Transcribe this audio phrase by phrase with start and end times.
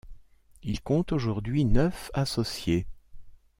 [0.63, 2.87] Il compte aujourd’hui neuf associés.